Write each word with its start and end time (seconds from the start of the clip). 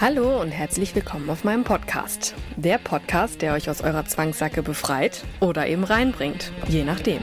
Hallo 0.00 0.40
und 0.40 0.52
herzlich 0.52 0.94
willkommen 0.94 1.28
auf 1.28 1.42
meinem 1.42 1.64
Podcast. 1.64 2.36
Der 2.54 2.78
Podcast, 2.78 3.42
der 3.42 3.54
euch 3.54 3.68
aus 3.68 3.80
eurer 3.80 4.04
Zwangssacke 4.04 4.62
befreit 4.62 5.24
oder 5.40 5.66
eben 5.66 5.82
reinbringt, 5.82 6.52
je 6.68 6.84
nachdem. 6.84 7.20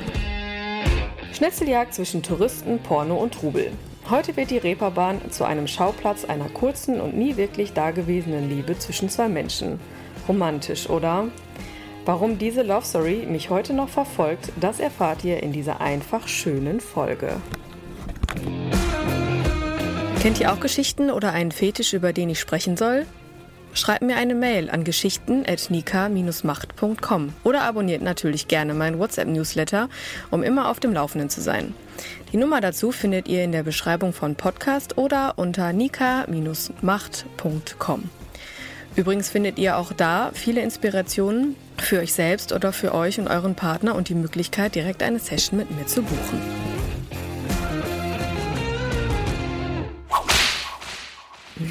Schnetzeljagd 1.32 1.94
zwischen 1.94 2.22
Touristen, 2.22 2.80
Porno 2.80 3.16
und 3.16 3.34
Trubel. 3.34 3.72
Heute 4.10 4.36
wird 4.36 4.52
die 4.52 4.58
Reeperbahn 4.58 5.32
zu 5.32 5.46
einem 5.46 5.68
Schauplatz 5.68 6.26
einer 6.26 6.50
kurzen 6.50 7.00
und 7.00 7.16
nie 7.16 7.38
wirklich 7.38 7.72
dagewesenen 7.72 8.50
Liebe 8.50 8.78
zwischen 8.78 9.08
zwei 9.08 9.30
Menschen. 9.30 9.80
Romantisch, 10.28 10.90
oder? 10.90 11.30
Warum 12.04 12.38
diese 12.38 12.62
Love 12.62 12.86
Story 12.86 13.26
mich 13.26 13.50
heute 13.50 13.74
noch 13.74 13.88
verfolgt, 13.88 14.52
das 14.60 14.82
erfahrt 14.82 15.24
ihr 15.24 15.42
in 15.42 15.54
dieser 15.54 15.80
einfach 15.80 16.28
schönen 16.28 16.82
Folge. 16.82 17.38
Kennt 20.26 20.40
ihr 20.40 20.52
auch 20.52 20.60
Geschichten 20.60 21.12
oder 21.12 21.34
einen 21.34 21.52
Fetisch, 21.52 21.94
über 21.94 22.12
den 22.12 22.32
ich 22.32 22.40
sprechen 22.40 22.78
soll? 22.78 23.06
Schreibt 23.76 24.02
mir 24.02 24.16
eine 24.16 24.34
Mail 24.34 24.72
an 24.72 24.84
geschichten.nika-macht.com 24.84 27.34
oder 27.44 27.62
abonniert 27.62 28.02
natürlich 28.02 28.48
gerne 28.48 28.74
meinen 28.74 28.98
WhatsApp-Newsletter, 28.98 29.88
um 30.32 30.42
immer 30.42 30.72
auf 30.72 30.80
dem 30.80 30.94
Laufenden 30.94 31.30
zu 31.30 31.42
sein. 31.42 31.76
Die 32.34 32.38
Nummer 32.38 32.60
dazu 32.60 32.92
findet 32.92 33.28
ihr 33.28 33.44
in 33.44 33.52
der 33.52 33.62
Beschreibung 33.62 34.14
von 34.14 34.34
Podcast 34.34 34.98
oder 34.98 35.34
unter 35.36 35.74
nika-macht.com. 35.74 38.10
Übrigens 38.96 39.30
findet 39.30 39.60
ihr 39.60 39.78
auch 39.78 39.94
da 39.94 40.32
viele 40.34 40.62
Inspirationen 40.62 41.56
für 41.78 42.00
euch 42.00 42.14
selbst 42.14 42.52
oder 42.52 42.74
für 42.74 42.96
euch 42.96 43.20
und 43.20 43.28
euren 43.28 43.54
Partner 43.54 43.94
und 43.94 44.10
die 44.10 44.16
Möglichkeit, 44.16 44.74
direkt 44.74 45.04
eine 45.04 45.20
Session 45.20 45.60
mit 45.60 45.70
mir 45.70 45.86
zu 45.86 46.02
buchen. 46.02 46.75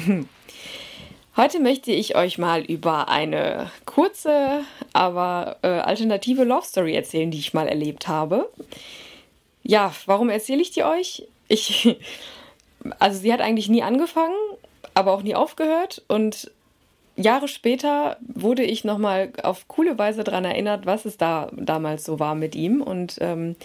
Heute 1.35 1.59
möchte 1.59 1.91
ich 1.91 2.15
euch 2.15 2.37
mal 2.37 2.63
über 2.63 3.09
eine 3.09 3.71
kurze, 3.85 4.63
aber 4.93 5.57
äh, 5.61 5.67
alternative 5.67 6.43
Love 6.43 6.65
Story 6.65 6.95
erzählen, 6.95 7.31
die 7.31 7.39
ich 7.39 7.53
mal 7.53 7.67
erlebt 7.67 8.07
habe. 8.07 8.49
Ja, 9.63 9.93
warum 10.05 10.29
erzähle 10.29 10.61
ich 10.61 10.71
die 10.71 10.83
euch? 10.83 11.27
Ich, 11.47 11.97
also 12.99 13.19
sie 13.19 13.33
hat 13.33 13.41
eigentlich 13.41 13.69
nie 13.69 13.83
angefangen, 13.83 14.35
aber 14.93 15.11
auch 15.11 15.23
nie 15.23 15.35
aufgehört 15.35 16.03
und 16.07 16.51
Jahre 17.17 17.47
später 17.47 18.17
wurde 18.21 18.63
ich 18.63 18.83
nochmal 18.83 19.31
auf 19.41 19.67
coole 19.67 19.97
Weise 19.97 20.23
daran 20.23 20.43
erinnert, 20.43 20.85
was 20.85 21.05
es 21.05 21.17
da 21.17 21.49
damals 21.55 22.03
so 22.03 22.19
war 22.19 22.35
mit 22.35 22.55
ihm. 22.55 22.81
Und 22.81 23.17
ähm, 23.21 23.55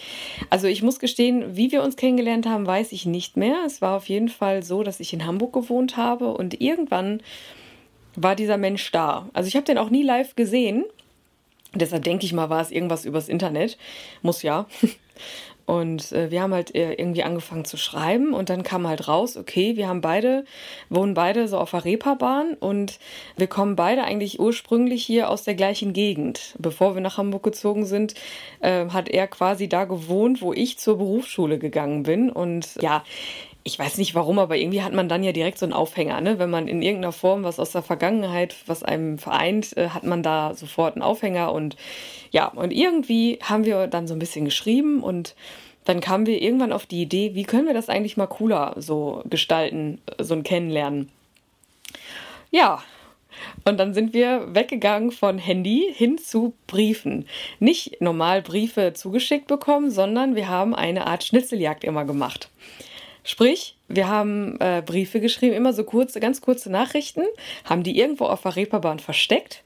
also 0.51 0.69
ich 0.69 0.83
muss 0.83 1.01
gestehen, 1.01 1.57
wie 1.57 1.73
wir 1.73 1.83
uns 1.83 1.97
kennengelernt 1.97 2.47
haben, 2.47 2.67
weiß 2.67 2.93
ich 2.93 3.07
nicht 3.07 3.37
mehr. 3.37 3.57
Es 3.67 3.83
war 3.83 3.97
auf 3.97 4.09
jeden 4.09 4.29
Fall 4.29 4.63
so, 4.63 4.83
dass 4.83 5.01
ich 5.01 5.13
in 5.13 5.27
Hamburg 5.27 5.53
gewohnt 5.53 5.97
habe 5.97 6.33
und 6.33 6.61
irgendwann 6.61 7.23
war 8.15 8.37
dieser 8.37 8.57
Mensch 8.57 8.91
da. 8.93 9.29
Also 9.33 9.49
ich 9.49 9.57
habe 9.57 9.67
den 9.67 9.79
auch 9.79 9.91
nie 9.91 10.03
live 10.03 10.37
gesehen. 10.37 10.85
Deshalb 11.75 12.05
denke 12.05 12.27
ich 12.27 12.33
mal, 12.33 12.51
war 12.51 12.61
es 12.61 12.71
irgendwas 12.71 13.05
übers 13.05 13.29
Internet. 13.29 13.79
Muss 14.23 14.43
ja. 14.43 14.67
Und 15.71 16.11
äh, 16.11 16.33
wir 16.33 16.43
haben 16.43 16.53
halt 16.53 16.75
äh, 16.75 16.95
irgendwie 16.95 17.23
angefangen 17.23 17.65
zu 17.65 17.77
schreiben 17.77 18.35
und 18.35 18.51
dann 18.51 18.65
kam 18.65 18.89
halt 18.89 19.07
raus, 19.07 19.37
okay, 19.37 19.77
wir 19.77 19.87
haben 19.87 20.01
beide, 20.01 20.45
wohnen 20.89 21.15
beide 21.15 21.47
so 21.47 21.59
auf 21.59 21.71
der 21.71 21.85
Reeperbahn 21.85 22.55
und 22.55 22.99
wir 23.37 23.47
kommen 23.47 23.77
beide 23.77 24.03
eigentlich 24.03 24.41
ursprünglich 24.41 25.05
hier 25.05 25.31
aus 25.31 25.45
der 25.45 25.55
gleichen 25.55 25.93
Gegend. 25.93 26.57
Bevor 26.59 26.97
wir 26.97 27.01
nach 27.01 27.19
Hamburg 27.19 27.45
gezogen 27.45 27.87
sind, 27.87 28.15
äh, 28.59 28.89
hat 28.89 29.09
er 29.09 29.29
quasi 29.29 29.69
da 29.69 29.85
gewohnt, 29.85 30.43
wo 30.43 30.53
ich 30.53 30.77
zur 30.77 30.99
Berufsschule 30.99 31.61
gegangen 31.61 32.03
bin. 32.03 32.31
Und 32.31 32.75
ja, 32.81 33.05
ich 33.71 33.79
weiß 33.79 33.99
nicht 33.99 34.17
warum, 34.17 34.41
aber 34.41 34.57
irgendwie 34.57 34.83
hat 34.83 34.93
man 34.93 35.09
dann 35.09 35.23
ja 35.23 35.31
direkt 35.31 35.57
so 35.57 35.65
einen 35.65 35.73
Aufhänger, 35.73 36.21
ne? 36.21 36.41
Wenn 36.41 36.51
man 36.51 36.67
in 36.67 36.83
irgendeiner 36.83 37.13
Form 37.13 37.45
was 37.45 37.61
aus 37.61 37.71
der 37.71 37.83
Vergangenheit, 37.83 38.57
was 38.67 38.83
einem 38.83 39.17
vereint, 39.17 39.77
äh, 39.77 39.91
hat 39.91 40.03
man 40.03 40.25
da 40.25 40.55
sofort 40.55 40.97
einen 40.97 41.03
Aufhänger 41.03 41.53
und 41.53 41.77
ja, 42.33 42.49
und 42.49 42.73
irgendwie 42.73 43.39
haben 43.43 43.65
wir 43.65 43.87
dann 43.87 44.09
so 44.09 44.15
ein 44.15 44.19
bisschen 44.19 44.45
geschrieben 44.45 45.05
und 45.05 45.37
dann 45.85 46.01
kamen 46.01 46.27
wir 46.27 46.43
irgendwann 46.43 46.73
auf 46.73 46.85
die 46.85 47.03
Idee, 47.03 47.37
wie 47.37 47.45
können 47.45 47.69
wir 47.69 47.75
das 47.75 47.89
eigentlich 47.89 48.17
mal 48.17 48.27
cooler 48.27 48.75
so 48.77 49.23
gestalten, 49.31 50.01
so 50.19 50.35
ein 50.35 50.43
Kennenlernen. 50.43 51.09
Ja, 52.51 52.83
und 53.65 53.79
dann 53.79 53.95
sind 53.95 54.13
wir 54.13 54.53
weggegangen 54.53 55.13
von 55.13 55.39
Handy 55.39 55.93
hin 55.95 56.19
zu 56.19 56.55
Briefen. 56.67 57.27
Nicht 57.61 58.01
normal 58.01 58.43
Briefe 58.43 58.95
zugeschickt 58.95 59.47
bekommen, 59.47 59.93
sondern 59.93 60.35
wir 60.35 60.49
haben 60.49 60.75
eine 60.75 61.07
Art 61.07 61.23
Schnitzeljagd 61.23 61.85
immer 61.85 62.05
gemacht. 62.05 62.51
Sprich, 63.31 63.77
wir 63.87 64.09
haben 64.09 64.59
äh, 64.59 64.83
Briefe 64.85 65.21
geschrieben, 65.21 65.55
immer 65.55 65.73
so 65.73 65.85
kurze, 65.85 66.19
ganz 66.19 66.41
kurze 66.41 66.69
Nachrichten, 66.69 67.23
haben 67.65 67.85
die 67.85 67.97
irgendwo 67.97 68.25
auf 68.25 68.43
der 68.43 68.57
Reeperbahn 68.57 68.99
versteckt 68.99 69.63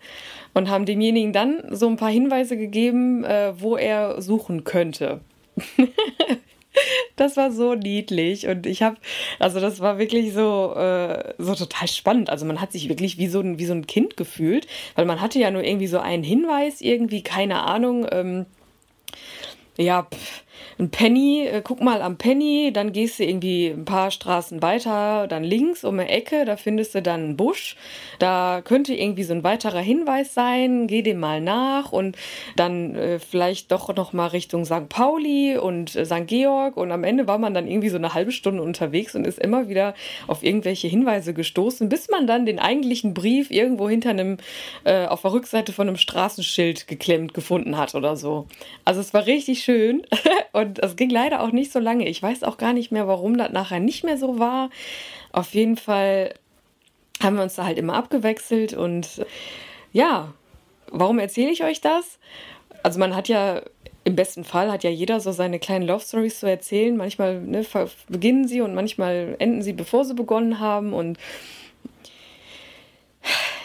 und 0.52 0.68
haben 0.68 0.84
demjenigen 0.84 1.32
dann 1.32 1.64
so 1.70 1.88
ein 1.88 1.96
paar 1.96 2.10
Hinweise 2.10 2.58
gegeben, 2.58 3.24
äh, 3.24 3.58
wo 3.58 3.78
er 3.78 4.20
suchen 4.20 4.64
könnte. 4.64 5.22
das 7.16 7.38
war 7.38 7.50
so 7.52 7.74
niedlich 7.74 8.48
und 8.48 8.66
ich 8.66 8.82
habe, 8.82 8.98
also 9.38 9.60
das 9.60 9.80
war 9.80 9.96
wirklich 9.96 10.34
so, 10.34 10.74
äh, 10.76 11.32
so 11.38 11.54
total 11.54 11.88
spannend. 11.88 12.28
Also 12.28 12.44
man 12.44 12.60
hat 12.60 12.70
sich 12.70 12.90
wirklich 12.90 13.16
wie 13.16 13.28
so, 13.28 13.40
ein, 13.40 13.58
wie 13.58 13.64
so 13.64 13.72
ein 13.72 13.86
Kind 13.86 14.18
gefühlt, 14.18 14.66
weil 14.94 15.06
man 15.06 15.22
hatte 15.22 15.38
ja 15.38 15.50
nur 15.50 15.64
irgendwie 15.64 15.86
so 15.86 16.00
einen 16.00 16.22
Hinweis, 16.22 16.82
irgendwie, 16.82 17.22
keine 17.22 17.62
Ahnung, 17.62 18.06
ähm, 18.12 18.44
ja, 19.78 20.02
pff, 20.02 20.43
ein 20.78 20.90
Penny, 20.90 21.46
äh, 21.46 21.62
guck 21.62 21.80
mal 21.80 22.02
am 22.02 22.16
Penny, 22.16 22.70
dann 22.72 22.92
gehst 22.92 23.18
du 23.18 23.24
irgendwie 23.24 23.68
ein 23.68 23.84
paar 23.84 24.10
Straßen 24.10 24.62
weiter, 24.62 25.26
dann 25.28 25.44
links 25.44 25.84
um 25.84 25.98
eine 25.98 26.08
Ecke, 26.08 26.44
da 26.44 26.56
findest 26.56 26.94
du 26.94 27.02
dann 27.02 27.20
einen 27.20 27.36
Busch. 27.36 27.76
Da 28.18 28.62
könnte 28.64 28.94
irgendwie 28.94 29.22
so 29.22 29.34
ein 29.34 29.44
weiterer 29.44 29.80
Hinweis 29.80 30.34
sein, 30.34 30.86
geh 30.86 31.02
dem 31.02 31.20
mal 31.20 31.40
nach 31.40 31.92
und 31.92 32.16
dann 32.56 32.94
äh, 32.94 33.18
vielleicht 33.18 33.72
doch 33.72 33.94
noch 33.94 34.12
mal 34.12 34.28
Richtung 34.28 34.64
St. 34.64 34.88
Pauli 34.88 35.56
und 35.56 35.94
äh, 35.94 36.04
St. 36.04 36.26
Georg 36.26 36.76
und 36.76 36.90
am 36.90 37.04
Ende 37.04 37.26
war 37.26 37.38
man 37.38 37.54
dann 37.54 37.66
irgendwie 37.68 37.88
so 37.88 37.96
eine 37.96 38.14
halbe 38.14 38.32
Stunde 38.32 38.62
unterwegs 38.62 39.14
und 39.14 39.26
ist 39.26 39.38
immer 39.38 39.68
wieder 39.68 39.94
auf 40.26 40.42
irgendwelche 40.42 40.88
Hinweise 40.88 41.34
gestoßen, 41.34 41.88
bis 41.88 42.08
man 42.10 42.26
dann 42.26 42.46
den 42.46 42.58
eigentlichen 42.58 43.14
Brief 43.14 43.50
irgendwo 43.50 43.88
hinter 43.88 44.10
einem, 44.10 44.38
äh, 44.84 45.06
auf 45.06 45.22
der 45.22 45.32
Rückseite 45.32 45.72
von 45.72 45.88
einem 45.88 45.96
Straßenschild 45.96 46.86
geklemmt 46.86 47.34
gefunden 47.34 47.76
hat 47.76 47.94
oder 47.94 48.16
so. 48.16 48.46
Also 48.84 49.00
es 49.00 49.14
war 49.14 49.26
richtig 49.26 49.62
schön 49.62 50.02
und 50.54 50.78
es 50.78 50.94
ging 50.94 51.10
leider 51.10 51.42
auch 51.42 51.50
nicht 51.50 51.72
so 51.72 51.80
lange. 51.80 52.08
Ich 52.08 52.22
weiß 52.22 52.44
auch 52.44 52.58
gar 52.58 52.72
nicht 52.72 52.92
mehr, 52.92 53.08
warum 53.08 53.36
das 53.36 53.50
nachher 53.50 53.80
nicht 53.80 54.04
mehr 54.04 54.16
so 54.16 54.38
war. 54.38 54.70
Auf 55.32 55.52
jeden 55.52 55.76
Fall 55.76 56.32
haben 57.20 57.36
wir 57.36 57.42
uns 57.42 57.56
da 57.56 57.64
halt 57.64 57.76
immer 57.76 57.94
abgewechselt. 57.94 58.72
Und 58.72 59.26
ja, 59.92 60.32
warum 60.92 61.18
erzähle 61.18 61.50
ich 61.50 61.64
euch 61.64 61.80
das? 61.80 62.20
Also 62.84 63.00
man 63.00 63.16
hat 63.16 63.26
ja 63.26 63.62
im 64.04 64.14
besten 64.14 64.44
Fall 64.44 64.70
hat 64.70 64.84
ja 64.84 64.90
jeder 64.90 65.18
so 65.18 65.32
seine 65.32 65.58
kleinen 65.58 65.86
Love 65.86 66.04
Stories 66.04 66.38
zu 66.38 66.48
erzählen. 66.48 66.96
Manchmal 66.96 67.40
ne, 67.40 67.66
beginnen 68.08 68.46
sie 68.46 68.60
und 68.60 68.74
manchmal 68.74 69.34
enden 69.40 69.62
sie, 69.62 69.72
bevor 69.72 70.04
sie 70.04 70.14
begonnen 70.14 70.60
haben. 70.60 70.92
Und 70.92 71.18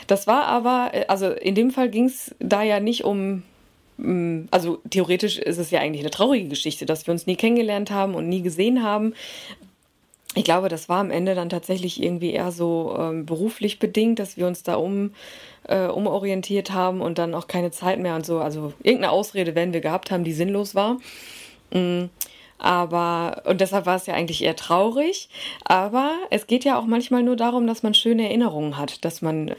das 0.07 0.25
war 0.25 0.45
aber, 0.45 0.91
also 1.07 1.29
in 1.29 1.53
dem 1.53 1.69
Fall 1.69 1.89
ging 1.89 2.05
es 2.05 2.33
da 2.39 2.63
ja 2.63 2.79
nicht 2.79 3.03
um 3.03 3.43
also 4.51 4.79
theoretisch 4.89 5.37
ist 5.37 5.57
es 5.57 5.71
ja 5.71 5.79
eigentlich 5.79 6.01
eine 6.01 6.11
traurige 6.11 6.47
Geschichte, 6.47 6.85
dass 6.85 7.07
wir 7.07 7.11
uns 7.11 7.27
nie 7.27 7.35
kennengelernt 7.35 7.91
haben 7.91 8.15
und 8.15 8.29
nie 8.29 8.41
gesehen 8.41 8.83
haben. 8.83 9.13
Ich 10.35 10.43
glaube, 10.43 10.69
das 10.69 10.89
war 10.89 10.99
am 10.99 11.11
Ende 11.11 11.35
dann 11.35 11.49
tatsächlich 11.49 12.01
irgendwie 12.01 12.31
eher 12.31 12.51
so 12.51 12.95
ähm, 12.97 13.25
beruflich 13.25 13.79
bedingt, 13.79 14.19
dass 14.19 14.37
wir 14.37 14.45
uns 14.47 14.63
da 14.63 14.75
um, 14.75 15.11
äh, 15.67 15.87
umorientiert 15.87 16.71
haben 16.71 17.01
und 17.01 17.17
dann 17.17 17.33
auch 17.33 17.47
keine 17.47 17.71
Zeit 17.71 17.99
mehr 17.99 18.15
und 18.15 18.25
so. 18.25 18.39
Also 18.39 18.73
irgendeine 18.83 19.11
Ausrede 19.11 19.55
werden 19.55 19.73
wir 19.73 19.81
gehabt 19.81 20.11
haben, 20.11 20.23
die 20.23 20.33
sinnlos 20.33 20.75
war. 20.75 20.97
Mhm. 21.73 22.09
Aber, 22.59 23.41
und 23.45 23.61
deshalb 23.61 23.85
war 23.85 23.95
es 23.95 24.05
ja 24.05 24.13
eigentlich 24.13 24.43
eher 24.43 24.55
traurig. 24.55 25.29
Aber 25.63 26.11
es 26.29 26.45
geht 26.45 26.63
ja 26.63 26.77
auch 26.77 26.85
manchmal 26.85 27.23
nur 27.23 27.35
darum, 27.37 27.65
dass 27.65 27.83
man 27.83 27.93
schöne 27.93 28.25
Erinnerungen 28.25 28.77
hat, 28.77 29.03
dass 29.05 29.21
man 29.21 29.55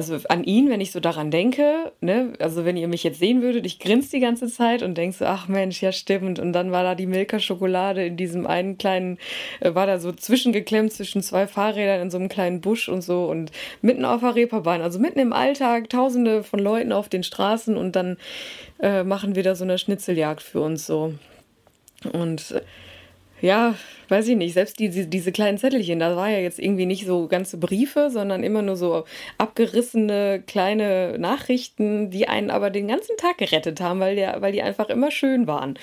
also 0.00 0.18
an 0.28 0.44
ihn, 0.44 0.70
wenn 0.70 0.80
ich 0.80 0.92
so 0.92 1.00
daran 1.00 1.30
denke, 1.30 1.92
ne, 2.00 2.32
also 2.38 2.64
wenn 2.64 2.76
ihr 2.76 2.88
mich 2.88 3.04
jetzt 3.04 3.18
sehen 3.18 3.42
würdet, 3.42 3.66
ich 3.66 3.78
grinse 3.78 4.10
die 4.10 4.20
ganze 4.20 4.48
Zeit 4.48 4.82
und 4.82 4.96
denke 4.96 5.16
so, 5.16 5.26
ach 5.26 5.46
Mensch, 5.48 5.82
ja 5.82 5.92
stimmt. 5.92 6.38
Und 6.38 6.52
dann 6.52 6.72
war 6.72 6.82
da 6.82 6.94
die 6.94 7.06
Milka-Schokolade 7.06 8.06
in 8.06 8.16
diesem 8.16 8.46
einen 8.46 8.78
kleinen, 8.78 9.18
äh, 9.60 9.74
war 9.74 9.86
da 9.86 9.98
so 9.98 10.12
zwischengeklemmt 10.12 10.92
zwischen 10.92 11.22
zwei 11.22 11.46
Fahrrädern 11.46 12.00
in 12.00 12.10
so 12.10 12.18
einem 12.18 12.28
kleinen 12.28 12.60
Busch 12.60 12.88
und 12.88 13.02
so 13.02 13.26
und 13.26 13.52
mitten 13.82 14.04
auf 14.04 14.20
der 14.20 14.34
Reeperbahn, 14.34 14.80
also 14.80 14.98
mitten 14.98 15.18
im 15.18 15.32
Alltag, 15.32 15.90
tausende 15.90 16.42
von 16.42 16.58
Leuten 16.58 16.92
auf 16.92 17.08
den 17.08 17.22
Straßen 17.22 17.76
und 17.76 17.94
dann 17.94 18.16
äh, 18.80 19.04
machen 19.04 19.34
wir 19.34 19.42
da 19.42 19.54
so 19.54 19.64
eine 19.64 19.78
Schnitzeljagd 19.78 20.42
für 20.42 20.60
uns 20.60 20.86
so. 20.86 21.14
Und 22.12 22.52
äh, 22.52 22.62
ja, 23.40 23.74
weiß 24.08 24.28
ich 24.28 24.36
nicht, 24.36 24.54
selbst 24.54 24.78
die, 24.78 24.88
diese 25.08 25.32
kleinen 25.32 25.58
Zettelchen, 25.58 25.98
da 25.98 26.16
war 26.16 26.28
ja 26.28 26.38
jetzt 26.38 26.58
irgendwie 26.58 26.86
nicht 26.86 27.06
so 27.06 27.28
ganze 27.28 27.56
Briefe, 27.58 28.10
sondern 28.10 28.42
immer 28.42 28.62
nur 28.62 28.76
so 28.76 29.04
abgerissene 29.38 30.42
kleine 30.46 31.18
Nachrichten, 31.18 32.10
die 32.10 32.28
einen 32.28 32.50
aber 32.50 32.70
den 32.70 32.88
ganzen 32.88 33.16
Tag 33.16 33.38
gerettet 33.38 33.80
haben, 33.80 34.00
weil, 34.00 34.16
der, 34.16 34.42
weil 34.42 34.52
die 34.52 34.62
einfach 34.62 34.88
immer 34.88 35.10
schön 35.10 35.46
waren. 35.46 35.78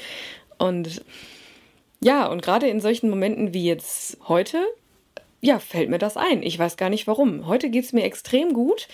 Und 0.57 1.04
ja, 2.00 2.27
und 2.27 2.42
gerade 2.42 2.68
in 2.68 2.80
solchen 2.80 3.09
Momenten 3.09 3.54
wie 3.54 3.65
jetzt 3.65 4.18
heute, 4.27 4.59
ja, 5.42 5.59
fällt 5.59 5.89
mir 5.89 6.00
das 6.00 6.18
ein. 6.18 6.44
Ich 6.44 6.57
weiß 6.57 6.77
gar 6.77 6.89
nicht 6.89 7.07
warum. 7.07 7.48
Heute 7.48 7.69
geht 7.69 7.86
es 7.86 7.94
mir 7.94 8.04
extrem 8.04 8.54
gut. 8.54 8.88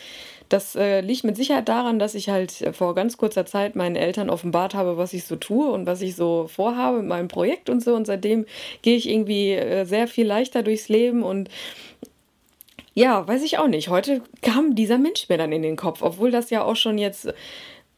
Das 0.50 0.76
äh, 0.76 1.02
liegt 1.02 1.24
mit 1.24 1.36
Sicherheit 1.36 1.70
daran, 1.70 2.00
dass 2.00 2.16
ich 2.16 2.30
halt 2.30 2.70
vor 2.74 2.96
ganz 2.96 3.18
kurzer 3.18 3.46
Zeit 3.46 3.76
meinen 3.76 3.96
Eltern 3.96 4.30
offenbart 4.30 4.74
habe, 4.76 4.98
was 4.98 5.14
ich 5.14 5.26
so 5.26 5.36
tue 5.36 5.70
und 5.70 5.86
was 5.86 6.02
ich 6.02 6.16
so 6.16 6.48
vorhabe 6.48 6.98
mit 6.98 7.08
meinem 7.08 7.28
Projekt 7.28 7.70
und 7.70 7.84
so. 7.84 7.96
Und 7.96 8.06
seitdem 8.06 8.46
gehe 8.82 8.96
ich 8.96 9.10
irgendwie 9.10 9.52
äh, 9.52 9.86
sehr 9.86 10.08
viel 10.08 10.28
leichter 10.28 10.64
durchs 10.64 10.90
Leben 10.90 11.24
und 11.24 11.50
ja, 12.96 13.28
weiß 13.28 13.44
ich 13.44 13.58
auch 13.58 13.68
nicht. 13.68 13.90
Heute 13.90 14.22
kam 14.42 14.76
dieser 14.76 15.00
Mensch 15.00 15.28
mir 15.28 15.38
dann 15.38 15.52
in 15.52 15.64
den 15.64 15.76
Kopf, 15.76 16.02
obwohl 16.02 16.30
das 16.30 16.52
ja 16.52 16.64
auch 16.64 16.76
schon 16.76 16.98
jetzt 16.98 17.34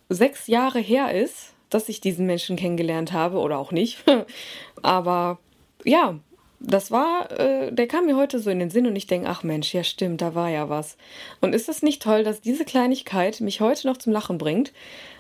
sechs 0.08 0.48
Jahre 0.48 0.80
her 0.80 1.14
ist, 1.14 1.54
dass 1.70 1.90
ich 1.90 2.00
diesen 2.00 2.26
Menschen 2.26 2.56
kennengelernt 2.56 3.12
habe 3.12 3.38
oder 3.40 3.58
auch 3.58 3.72
nicht. 3.72 4.04
Aber 4.82 5.40
ja, 5.84 6.20
das 6.60 6.92
war, 6.92 7.32
äh, 7.32 7.72
der 7.72 7.88
kam 7.88 8.06
mir 8.06 8.16
heute 8.16 8.40
so 8.40 8.50
in 8.50 8.60
den 8.60 8.70
Sinn 8.70 8.88
und 8.88 8.96
ich 8.96 9.08
denke, 9.08 9.28
ach 9.30 9.44
Mensch, 9.44 9.74
ja 9.74 9.84
stimmt, 9.84 10.22
da 10.22 10.36
war 10.36 10.50
ja 10.50 10.70
was. 10.70 10.98
Und 11.42 11.54
ist 11.54 11.70
es 11.70 11.84
nicht 11.84 12.02
toll, 12.02 12.24
dass 12.24 12.42
diese 12.42 12.66
Kleinigkeit 12.66 13.42
mich 13.42 13.62
heute 13.62 13.88
noch 13.88 13.98
zum 13.98 14.14
Lachen 14.14 14.38
bringt 14.38 14.72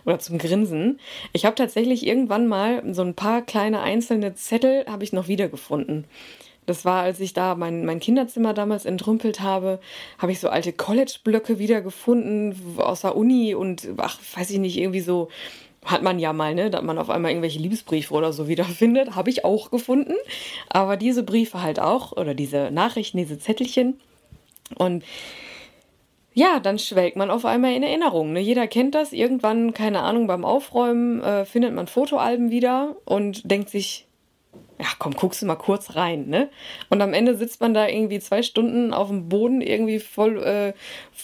oder 0.05 0.19
zum 0.19 0.37
Grinsen? 0.37 0.99
Ich 1.33 1.45
habe 1.45 1.55
tatsächlich 1.55 2.05
irgendwann 2.05 2.47
mal 2.47 2.81
so 2.93 3.01
ein 3.01 3.15
paar 3.15 3.41
kleine 3.41 3.81
einzelne 3.81 4.35
Zettel 4.35 4.85
habe 4.87 5.03
ich 5.03 5.13
noch 5.13 5.27
wiedergefunden. 5.27 6.05
Das 6.65 6.83
war, 6.83 7.03
als 7.03 7.19
ich 7.19 7.33
da 7.33 7.55
mein, 7.55 7.85
mein 7.85 7.99
Kinderzimmer 7.99 8.53
damals 8.53 8.85
entrümpelt 8.85 9.39
habe, 9.39 9.79
habe 10.17 10.31
ich 10.31 10.39
so 10.39 10.49
alte 10.49 10.73
College-Blöcke 10.73 11.59
wiedergefunden 11.59 12.55
aus 12.77 13.01
der 13.01 13.15
Uni 13.15 13.53
und 13.53 13.87
ach, 13.97 14.19
weiß 14.35 14.49
ich 14.49 14.59
nicht, 14.59 14.77
irgendwie 14.77 15.01
so 15.01 15.29
hat 15.85 16.01
man 16.01 16.19
ja 16.19 16.33
mal, 16.33 16.55
ne, 16.55 16.69
dass 16.69 16.81
man 16.81 16.97
auf 16.97 17.09
einmal 17.09 17.31
irgendwelche 17.31 17.59
Liebesbriefe 17.59 18.13
oder 18.13 18.33
so 18.33 18.47
wiederfindet. 18.47 19.15
Habe 19.15 19.29
ich 19.29 19.45
auch 19.45 19.71
gefunden. 19.71 20.15
Aber 20.69 20.97
diese 20.97 21.23
Briefe 21.23 21.61
halt 21.61 21.79
auch, 21.79 22.11
oder 22.11 22.33
diese 22.33 22.71
Nachrichten, 22.71 23.17
diese 23.17 23.39
Zettelchen. 23.39 23.99
Und 24.77 25.03
ja, 26.33 26.59
dann 26.59 26.79
schwelgt 26.79 27.15
man 27.15 27.31
auf 27.31 27.45
einmal 27.45 27.73
in 27.73 27.83
Erinnerung. 27.83 28.33
Ne? 28.33 28.41
Jeder 28.41 28.67
kennt 28.67 28.93
das. 28.95 29.13
Irgendwann, 29.13 29.73
keine 29.73 30.01
Ahnung, 30.01 30.27
beim 30.27 30.43
Aufräumen 30.43 31.21
äh, 31.21 31.45
findet 31.45 31.73
man 31.73 31.87
Fotoalben 31.87 32.51
wieder 32.51 32.97
und 33.05 33.49
denkt 33.49 33.69
sich, 33.69 34.05
ja, 34.79 34.87
komm, 34.99 35.13
guckst 35.13 35.41
du 35.41 35.45
mal 35.45 35.55
kurz 35.55 35.95
rein, 35.95 36.27
ne? 36.27 36.49
Und 36.89 37.01
am 37.01 37.13
Ende 37.13 37.35
sitzt 37.35 37.61
man 37.61 37.73
da 37.73 37.87
irgendwie 37.87 38.19
zwei 38.19 38.43
Stunden 38.43 38.93
auf 38.93 39.07
dem 39.07 39.29
Boden, 39.29 39.61
irgendwie 39.61 39.99
voll 39.99 40.43
äh, 40.43 40.73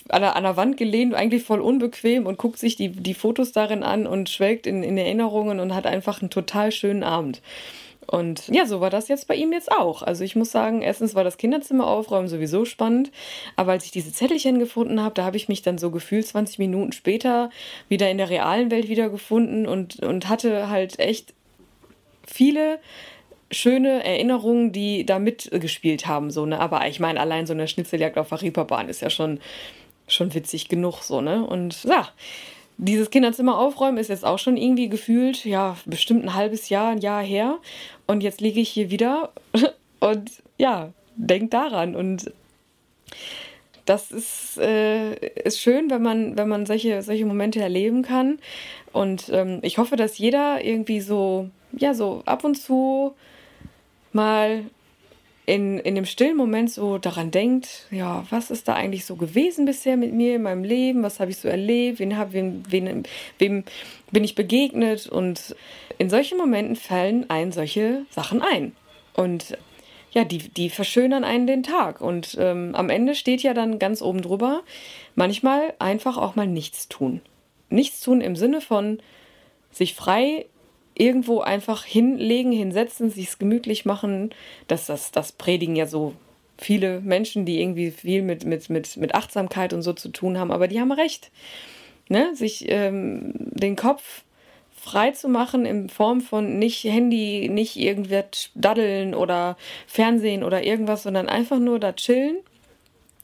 an, 0.10 0.22
der, 0.22 0.36
an 0.36 0.44
der 0.44 0.56
Wand 0.56 0.78
gelehnt, 0.78 1.14
eigentlich 1.14 1.44
voll 1.44 1.60
unbequem 1.60 2.26
und 2.28 2.38
guckt 2.38 2.60
sich 2.60 2.78
die, 2.78 2.90
die 2.90 3.14
Fotos 3.14 3.52
darin 3.52 3.84
an 3.84 4.08
und 4.08 4.30
schwelgt 4.30 4.68
in, 4.68 4.84
in 4.84 4.98
Erinnerungen 4.98 5.60
und 5.60 5.76
hat 5.76 5.86
einfach 5.86 6.22
einen 6.22 6.30
total 6.30 6.72
schönen 6.72 7.04
Abend. 7.04 7.42
Und 8.08 8.48
ja, 8.48 8.66
so 8.66 8.82
war 8.82 8.90
das 8.90 9.08
jetzt 9.10 9.28
bei 9.28 9.36
ihm 9.36 9.54
jetzt 9.54 9.72
auch. 9.72 10.02
Also 10.02 10.24
ich 10.24 10.36
muss 10.36 10.52
sagen, 10.52 10.82
erstens 10.82 11.14
war 11.16 11.24
das 11.24 11.38
Kinderzimmer 11.38 11.88
aufräumen 11.88 12.28
sowieso 12.28 12.66
spannend, 12.66 13.12
aber 13.56 13.74
als 13.74 13.86
ich 13.86 13.92
diese 13.92 14.12
Zettelchen 14.12 14.60
gefunden 14.60 15.02
habe, 15.02 15.14
da 15.14 15.24
habe 15.24 15.38
ich 15.38 15.48
mich 15.48 15.62
dann 15.62 15.78
so 15.78 15.92
gefühlt 15.92 16.26
20 16.26 16.60
Minuten 16.60 16.92
später 16.94 17.52
wieder 17.90 18.10
in 18.10 18.18
der 18.18 18.30
realen 18.30 18.72
Welt 18.72 18.90
wiedergefunden 18.90 19.68
und, 19.68 20.00
und 20.00 20.30
hatte 20.30 20.70
halt 20.70 21.00
echt 21.00 21.34
viele 22.26 22.80
schöne 23.52 24.04
Erinnerungen, 24.04 24.72
die 24.72 25.06
da 25.06 25.20
mitgespielt 25.20 26.08
haben, 26.08 26.32
so, 26.32 26.46
ne? 26.46 26.60
Aber 26.60 26.88
ich 26.88 27.00
meine, 27.00 27.20
allein 27.20 27.46
so 27.46 27.54
eine 27.54 27.68
Schnitzeljagd 27.68 28.18
auf 28.18 28.30
der 28.30 28.42
Reeperbahn 28.42 28.90
ist 28.90 29.02
ja 29.02 29.10
schon, 29.10 29.40
schon 30.08 30.34
witzig 30.34 30.70
genug, 30.70 31.04
so, 31.04 31.22
ne? 31.22 31.46
Und 31.46 31.84
ja, 31.84 32.10
dieses 32.78 33.12
Kinderzimmer 33.12 33.58
aufräumen 33.58 33.98
ist 33.98 34.10
jetzt 34.10 34.26
auch 34.26 34.40
schon 34.40 34.58
irgendwie 34.58 34.90
gefühlt, 34.90 35.46
ja, 35.46 35.78
bestimmt 35.86 36.24
ein 36.24 36.34
halbes 36.34 36.70
Jahr, 36.70 36.92
ein 36.92 37.00
Jahr 37.00 37.22
her. 37.22 37.60
Und 38.08 38.24
jetzt 38.24 38.42
liege 38.42 38.60
ich 38.60 38.70
hier 38.70 38.90
wieder 38.90 39.32
und 40.00 40.32
ja, 40.58 40.92
denk 41.16 41.52
daran. 41.52 41.96
Und 41.96 42.32
das 43.86 44.12
ist, 44.12 44.58
äh, 44.58 45.14
ist 45.44 45.60
schön, 45.60 45.90
wenn 45.90 46.02
man, 46.02 46.38
wenn 46.38 46.48
man 46.48 46.66
solche, 46.66 47.02
solche 47.02 47.26
Momente 47.26 47.60
erleben 47.60 48.02
kann. 48.02 48.40
Und 48.94 49.30
ähm, 49.32 49.60
ich 49.62 49.78
hoffe, 49.78 49.96
dass 49.96 50.18
jeder 50.18 50.64
irgendwie 50.64 51.02
so, 51.02 51.50
ja, 51.78 51.94
so 51.94 52.24
ab 52.26 52.44
und 52.44 52.56
zu 52.56 53.14
mal 54.14 54.66
in, 55.46 55.80
in 55.80 55.96
dem 55.96 56.06
stillen 56.06 56.38
Moment 56.38 56.72
so 56.72 56.98
daran 56.98 57.32
denkt, 57.32 57.88
ja, 57.92 58.26
was 58.30 58.52
ist 58.52 58.68
da 58.68 58.74
eigentlich 58.74 59.06
so 59.06 59.16
gewesen 59.16 59.66
bisher 59.66 59.98
mit 59.98 60.14
mir 60.14 60.36
in 60.36 60.44
meinem 60.44 60.64
Leben, 60.64 61.04
was 61.04 61.20
habe 61.20 61.32
ich 61.32 61.38
so 61.38 61.48
erlebt, 61.48 62.00
wen, 62.00 62.18
hab, 62.18 62.34
wen, 62.34 62.64
wen, 62.70 63.04
wem 63.40 63.64
bin 64.12 64.24
ich 64.24 64.36
begegnet 64.36 65.08
und 65.08 65.56
in 65.98 66.10
solchen 66.10 66.38
Momenten 66.38 66.76
fallen 66.76 67.30
ein 67.30 67.52
solche 67.52 68.06
Sachen 68.12 68.42
ein. 68.42 68.74
Und 69.14 69.58
ja, 70.12 70.26
die, 70.26 70.38
die 70.38 70.70
verschönern 70.70 71.24
einen 71.24 71.48
den 71.48 71.64
Tag. 71.64 72.02
Und 72.02 72.38
ähm, 72.40 72.76
am 72.76 72.90
Ende 72.90 73.16
steht 73.16 73.44
ja 73.44 73.54
dann 73.54 73.80
ganz 73.80 74.02
oben 74.02 74.22
drüber, 74.22 74.64
manchmal 75.16 75.74
einfach 75.80 76.18
auch 76.18 76.36
mal 76.36 76.48
nichts 76.48 76.88
tun. 76.88 77.22
Nichts 77.70 78.02
tun 78.02 78.22
im 78.22 78.36
Sinne 78.36 78.62
von 78.62 79.00
sich 79.72 79.96
frei 79.96 80.46
irgendwo 81.02 81.42
einfach 81.42 81.84
hinlegen, 81.84 82.52
hinsetzen, 82.52 83.10
sich's 83.10 83.40
gemütlich 83.40 83.86
machen. 83.86 84.30
Das, 84.68 84.86
das, 84.86 85.12
das 85.12 85.32
predigen 85.32 85.76
ja 85.76 85.88
so 85.88 86.14
viele 86.58 87.02
Menschen, 87.02 87.44
die 87.44 87.60
irgendwie 87.60 87.90
viel 87.90 88.22
mit, 88.22 88.46
mit, 88.46 88.70
mit, 88.70 88.96
mit 88.98 89.16
Achtsamkeit 89.16 89.74
und 89.74 89.82
so 89.82 89.94
zu 89.94 90.10
tun 90.10 90.38
haben, 90.38 90.52
aber 90.52 90.68
die 90.68 90.80
haben 90.80 90.92
recht. 90.92 91.32
Ne? 92.08 92.36
Sich 92.36 92.66
ähm, 92.70 93.34
den 93.36 93.76
Kopf 93.76 94.24
frei 94.72 95.12
zu 95.12 95.28
machen 95.28 95.66
in 95.66 95.90
Form 95.90 96.22
von 96.22 96.60
nicht 96.60 96.84
Handy, 96.84 97.50
nicht 97.50 97.78
irgendwas 97.78 98.52
daddeln 98.54 99.16
oder 99.16 99.58
Fernsehen 99.88 100.44
oder 100.44 100.64
irgendwas, 100.64 101.04
sondern 101.04 101.30
einfach 101.30 101.60
nur 101.60 101.80
da 101.80 101.94
chillen 101.94 102.38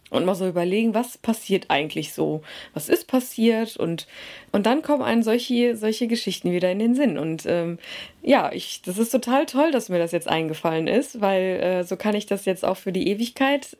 und 0.10 0.26
mal 0.26 0.36
so 0.36 0.48
überlegen, 0.48 0.94
was 0.94 1.18
passiert 1.18 1.66
eigentlich 1.70 2.14
so? 2.14 2.42
Was 2.74 2.90
ist 2.90 3.08
passiert? 3.08 3.78
Und, 3.78 4.08
und 4.52 4.66
dann 4.66 4.82
kommen 4.82 5.04
einem 5.04 5.24
solche, 5.24 5.76
solche 5.76 6.08
Geschichten 6.08 6.52
wieder 6.52 6.72
in 6.72 6.80
den 6.80 6.96
Sinn. 6.96 7.18
Und 7.18 7.46
ähm, 7.46 7.78
ja, 8.22 8.52
ich, 8.54 8.82
das 8.84 8.98
ist 8.98 9.12
total 9.12 9.46
toll, 9.46 9.72
dass 9.72 9.90
mir 9.90 10.00
das 10.00 10.12
jetzt 10.12 10.28
eingefallen 10.28 10.88
ist, 10.88 11.20
weil 11.22 11.42
äh, 11.42 11.84
so 11.84 11.98
kann 11.98 12.16
ich 12.16 12.26
das 12.26 12.46
jetzt 12.46 12.64
auch 12.64 12.78
für 12.78 12.92
die 12.92 13.10
Ewigkeit 13.10 13.78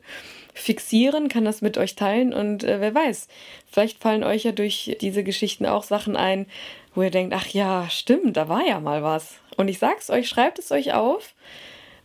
fixieren, 0.54 1.28
kann 1.28 1.44
das 1.44 1.62
mit 1.62 1.78
euch 1.78 1.94
teilen 1.94 2.34
und 2.34 2.64
äh, 2.64 2.80
wer 2.80 2.94
weiß, 2.94 3.28
vielleicht 3.70 4.00
fallen 4.02 4.24
euch 4.24 4.42
ja 4.42 4.52
durch 4.52 4.96
diese 5.00 5.22
Geschichten 5.22 5.66
auch 5.66 5.84
Sachen 5.84 6.16
ein, 6.16 6.46
wo 6.94 7.02
ihr 7.02 7.12
denkt, 7.12 7.32
ach 7.36 7.46
ja, 7.46 7.86
stimmt, 7.90 8.36
da 8.36 8.48
war 8.48 8.66
ja 8.66 8.80
mal 8.80 9.04
was. 9.04 9.36
Und 9.56 9.68
ich 9.68 9.78
sag's 9.78 10.10
euch, 10.10 10.28
schreibt 10.28 10.58
es 10.58 10.72
euch 10.72 10.94
auf 10.94 11.34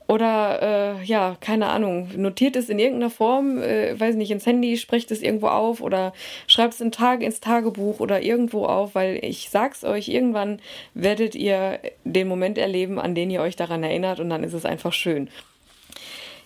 oder 0.07 1.00
äh, 1.01 1.03
ja, 1.03 1.38
keine 1.39 1.67
Ahnung, 1.67 2.10
notiert 2.15 2.55
es 2.55 2.69
in 2.69 2.79
irgendeiner 2.79 3.10
Form, 3.10 3.57
äh, 3.57 4.00
weiß 4.00 4.15
nicht, 4.15 4.31
ins 4.31 4.45
Handy, 4.45 4.77
sprecht 4.77 5.12
es 5.12 5.22
irgendwo 5.22 5.48
auf 5.48 5.81
oder 5.81 6.13
schreibt 6.48 6.74
es 6.74 6.81
in 6.81 6.91
Tag, 6.91 7.22
ins 7.22 7.39
Tagebuch 7.39 8.00
oder 8.00 8.22
irgendwo 8.22 8.65
auf, 8.65 8.95
weil 8.95 9.19
ich 9.24 9.50
sag's 9.50 9.83
euch, 9.83 10.10
irgendwann 10.10 10.60
werdet 10.93 11.36
ihr 11.36 11.79
den 12.03 12.27
Moment 12.27 12.57
erleben, 12.57 13.00
an 13.00 13.15
den 13.15 13.31
ihr 13.31 13.41
euch 13.41 13.55
daran 13.55 13.83
erinnert 13.83 14.19
und 14.19 14.29
dann 14.29 14.43
ist 14.43 14.53
es 14.53 14.65
einfach 14.65 14.93
schön. 14.93 15.29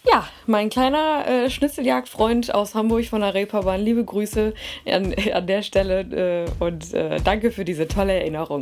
Ja, 0.10 0.28
mein 0.46 0.70
kleiner 0.70 1.26
äh, 1.28 1.50
Schnitzeljagdfreund 1.50 2.54
aus 2.54 2.76
Hamburg 2.76 3.06
von 3.06 3.22
der 3.22 3.34
Reeperbahn, 3.34 3.82
liebe 3.82 4.06
Grüße 4.06 4.54
an, 4.86 5.14
an 5.34 5.48
der 5.48 5.64
Stelle 5.64 6.46
äh, 6.60 6.64
und 6.64 6.94
äh, 6.94 7.20
danke 7.24 7.52
für 7.52 7.66
diese 7.66 7.88
tolle 7.88 8.14
Erinnerung. 8.14 8.62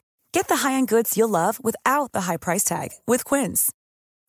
Get 0.33 0.47
the 0.47 0.67
high-end 0.67 0.87
goods 0.87 1.17
you'll 1.17 1.29
love 1.29 1.63
without 1.63 2.11
the 2.11 2.21
high 2.21 2.37
price 2.37 2.63
tag 2.63 2.89
with 3.05 3.23
Quince. 3.23 3.71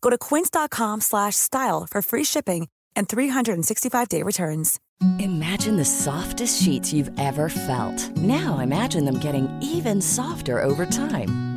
Go 0.01 0.11
to 0.11 0.19
quince.com/style 0.19 1.87
for 1.91 2.03
free 2.03 2.25
shipping 2.25 2.69
and 2.95 3.09
365-day 3.09 4.23
returns. 4.23 4.79
Imagine 5.19 5.77
the 5.77 5.85
softest 5.85 6.63
sheets 6.63 6.93
you've 6.93 7.11
ever 7.19 7.49
felt. 7.49 8.17
Now 8.19 8.59
imagine 8.59 9.05
them 9.05 9.19
getting 9.19 9.49
even 9.61 10.01
softer 10.01 10.61
over 10.61 10.87
time. 10.87 11.52